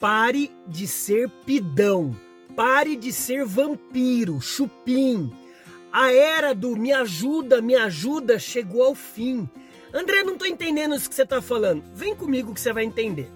Pare 0.00 0.50
de 0.66 0.86
ser 0.88 1.28
pidão. 1.44 2.16
Pare 2.56 2.96
de 2.96 3.12
ser 3.12 3.44
vampiro, 3.44 4.40
chupim. 4.40 5.30
A 5.92 6.10
era 6.10 6.54
do 6.54 6.74
me 6.74 6.90
ajuda, 6.90 7.60
me 7.60 7.76
ajuda 7.76 8.38
chegou 8.38 8.82
ao 8.82 8.94
fim. 8.94 9.46
André, 9.92 10.22
não 10.22 10.38
tô 10.38 10.46
entendendo 10.46 10.94
isso 10.94 11.06
que 11.06 11.14
você 11.14 11.26
tá 11.26 11.42
falando. 11.42 11.84
Vem 11.94 12.16
comigo 12.16 12.54
que 12.54 12.60
você 12.62 12.72
vai 12.72 12.84
entender. 12.84 13.30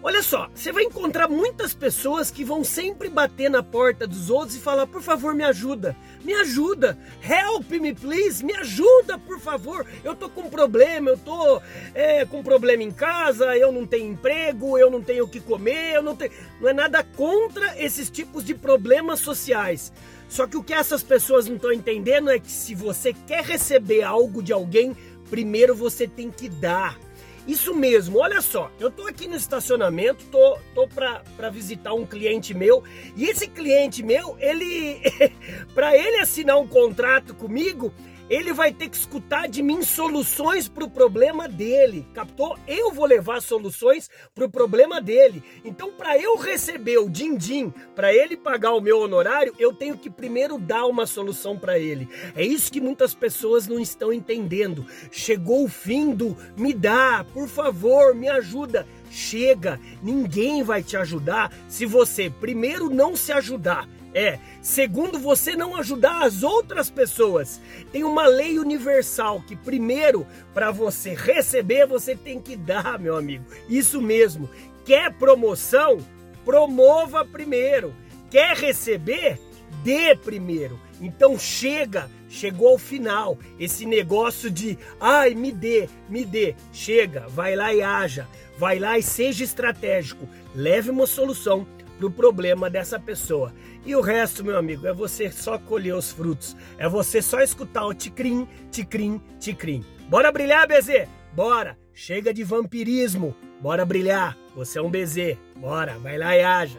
Olha 0.00 0.22
só, 0.22 0.48
você 0.54 0.70
vai 0.70 0.84
encontrar 0.84 1.28
muitas 1.28 1.74
pessoas 1.74 2.30
que 2.30 2.44
vão 2.44 2.62
sempre 2.62 3.08
bater 3.08 3.50
na 3.50 3.64
porta 3.64 4.06
dos 4.06 4.30
outros 4.30 4.56
e 4.56 4.60
falar: 4.60 4.86
por 4.86 5.02
favor, 5.02 5.34
me 5.34 5.42
ajuda, 5.42 5.96
me 6.22 6.32
ajuda, 6.34 6.96
help 7.20 7.68
me, 7.72 7.92
please, 7.92 8.44
me 8.44 8.54
ajuda, 8.54 9.18
por 9.18 9.40
favor. 9.40 9.84
Eu 10.04 10.14
tô 10.14 10.28
com 10.28 10.42
um 10.42 10.50
problema, 10.50 11.10
eu 11.10 11.18
tô 11.18 11.60
é, 11.94 12.24
com 12.24 12.38
um 12.38 12.42
problema 12.44 12.82
em 12.82 12.92
casa, 12.92 13.56
eu 13.56 13.72
não 13.72 13.84
tenho 13.84 14.12
emprego, 14.12 14.78
eu 14.78 14.88
não 14.88 15.02
tenho 15.02 15.24
o 15.24 15.28
que 15.28 15.40
comer, 15.40 15.96
eu 15.96 16.02
não 16.02 16.14
tenho. 16.14 16.30
Não 16.60 16.68
é 16.68 16.72
nada 16.72 17.02
contra 17.02 17.76
esses 17.82 18.08
tipos 18.08 18.44
de 18.44 18.54
problemas 18.54 19.18
sociais. 19.18 19.92
Só 20.28 20.46
que 20.46 20.56
o 20.56 20.62
que 20.62 20.74
essas 20.74 21.02
pessoas 21.02 21.46
não 21.46 21.56
estão 21.56 21.72
entendendo 21.72 22.30
é 22.30 22.38
que 22.38 22.52
se 22.52 22.74
você 22.74 23.12
quer 23.26 23.42
receber 23.42 24.02
algo 24.02 24.42
de 24.42 24.52
alguém, 24.52 24.96
primeiro 25.28 25.74
você 25.74 26.06
tem 26.06 26.30
que 26.30 26.48
dar. 26.48 27.07
Isso 27.48 27.74
mesmo, 27.74 28.18
olha 28.18 28.42
só, 28.42 28.70
eu 28.78 28.90
tô 28.90 29.06
aqui 29.06 29.26
no 29.26 29.34
estacionamento, 29.34 30.26
tô, 30.26 30.58
tô 30.74 30.86
pra, 30.86 31.22
pra 31.34 31.48
visitar 31.48 31.94
um 31.94 32.04
cliente 32.04 32.52
meu, 32.52 32.84
e 33.16 33.24
esse 33.24 33.48
cliente 33.48 34.02
meu, 34.02 34.36
ele, 34.38 35.00
para 35.74 35.96
ele 35.96 36.18
assinar 36.18 36.58
um 36.58 36.68
contrato 36.68 37.34
comigo, 37.34 37.90
ele 38.28 38.52
vai 38.52 38.72
ter 38.72 38.88
que 38.88 38.96
escutar 38.96 39.48
de 39.48 39.62
mim 39.62 39.82
soluções 39.82 40.68
para 40.68 40.84
o 40.84 40.90
problema 40.90 41.48
dele, 41.48 42.06
captou? 42.12 42.58
Eu 42.66 42.92
vou 42.92 43.06
levar 43.06 43.40
soluções 43.40 44.10
para 44.34 44.44
o 44.44 44.50
problema 44.50 45.00
dele. 45.00 45.42
Então, 45.64 45.90
para 45.92 46.18
eu 46.18 46.36
receber 46.36 46.98
o 46.98 47.08
din-din, 47.08 47.72
para 47.94 48.12
ele 48.12 48.36
pagar 48.36 48.72
o 48.72 48.80
meu 48.80 48.98
honorário, 48.98 49.54
eu 49.58 49.72
tenho 49.72 49.96
que 49.96 50.10
primeiro 50.10 50.58
dar 50.58 50.86
uma 50.86 51.06
solução 51.06 51.58
para 51.58 51.78
ele. 51.78 52.08
É 52.36 52.44
isso 52.44 52.70
que 52.70 52.80
muitas 52.80 53.14
pessoas 53.14 53.66
não 53.66 53.80
estão 53.80 54.12
entendendo. 54.12 54.86
Chegou 55.10 55.64
o 55.64 55.68
fim 55.68 56.14
do 56.14 56.36
me 56.56 56.74
dá, 56.74 57.24
por 57.32 57.48
favor, 57.48 58.14
me 58.14 58.28
ajuda. 58.28 58.86
Chega, 59.10 59.80
ninguém 60.02 60.62
vai 60.62 60.82
te 60.82 60.96
ajudar 60.96 61.50
se 61.66 61.86
você 61.86 62.28
primeiro 62.28 62.90
não 62.90 63.16
se 63.16 63.32
ajudar 63.32 63.88
é, 64.14 64.38
segundo 64.62 65.18
você 65.18 65.54
não 65.54 65.76
ajudar 65.76 66.24
as 66.24 66.42
outras 66.42 66.90
pessoas. 66.90 67.60
Tem 67.92 68.04
uma 68.04 68.26
lei 68.26 68.58
universal 68.58 69.42
que 69.46 69.54
primeiro 69.54 70.26
para 70.54 70.70
você 70.70 71.14
receber 71.14 71.86
você 71.86 72.16
tem 72.16 72.40
que 72.40 72.56
dar, 72.56 72.98
meu 72.98 73.16
amigo. 73.16 73.44
Isso 73.68 74.00
mesmo. 74.00 74.48
Quer 74.84 75.12
promoção? 75.14 75.98
Promova 76.44 77.24
primeiro. 77.24 77.94
Quer 78.30 78.56
receber? 78.56 79.38
Dê 79.84 80.16
primeiro. 80.16 80.80
Então 81.00 81.38
chega, 81.38 82.10
chegou 82.28 82.68
ao 82.68 82.78
final. 82.78 83.38
Esse 83.58 83.86
negócio 83.86 84.50
de, 84.50 84.78
ai, 85.00 85.34
me 85.34 85.52
dê, 85.52 85.88
me 86.08 86.24
dê. 86.24 86.54
Chega, 86.72 87.26
vai 87.28 87.54
lá 87.54 87.72
e 87.74 87.82
haja. 87.82 88.26
Vai 88.58 88.78
lá 88.78 88.98
e 88.98 89.02
seja 89.02 89.44
estratégico. 89.44 90.28
Leve 90.54 90.90
uma 90.90 91.06
solução 91.06 91.66
para 91.98 92.06
o 92.06 92.12
problema 92.12 92.70
dessa 92.70 92.98
pessoa. 92.98 93.52
E 93.84 93.94
o 93.94 94.00
resto, 94.00 94.44
meu 94.44 94.56
amigo, 94.56 94.86
é 94.86 94.92
você 94.94 95.30
só 95.30 95.58
colher 95.58 95.94
os 95.94 96.12
frutos. 96.12 96.56
É 96.78 96.88
você 96.88 97.20
só 97.20 97.40
escutar 97.40 97.84
o 97.84 97.92
ticrim, 97.92 98.46
ticrim, 98.70 99.20
ticrim. 99.38 99.84
Bora 100.08 100.32
brilhar, 100.32 100.66
BZ? 100.66 101.08
Bora! 101.34 101.76
Chega 101.92 102.32
de 102.32 102.44
vampirismo. 102.44 103.34
Bora 103.60 103.84
brilhar. 103.84 104.36
Você 104.54 104.78
é 104.78 104.82
um 104.82 104.90
BZ. 104.90 105.36
Bora, 105.56 105.98
vai 105.98 106.16
lá 106.16 106.36
e 106.36 106.42
haja. 106.42 106.78